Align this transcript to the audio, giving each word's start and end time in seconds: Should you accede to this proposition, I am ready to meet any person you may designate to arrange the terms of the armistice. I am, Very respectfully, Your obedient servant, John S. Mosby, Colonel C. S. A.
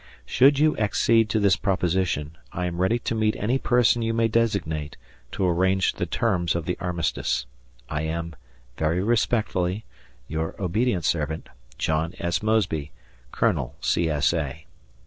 Should 0.25 0.57
you 0.57 0.75
accede 0.79 1.29
to 1.29 1.39
this 1.39 1.55
proposition, 1.55 2.35
I 2.51 2.65
am 2.65 2.81
ready 2.81 2.97
to 2.97 3.13
meet 3.13 3.35
any 3.35 3.59
person 3.59 4.01
you 4.01 4.15
may 4.15 4.27
designate 4.27 4.97
to 5.33 5.45
arrange 5.47 5.93
the 5.93 6.07
terms 6.07 6.55
of 6.55 6.65
the 6.65 6.75
armistice. 6.79 7.45
I 7.87 8.01
am, 8.01 8.33
Very 8.79 9.03
respectfully, 9.03 9.85
Your 10.27 10.59
obedient 10.59 11.05
servant, 11.05 11.49
John 11.77 12.15
S. 12.17 12.41
Mosby, 12.41 12.91
Colonel 13.31 13.75
C. 13.79 14.09
S. 14.09 14.33
A. 14.33 14.65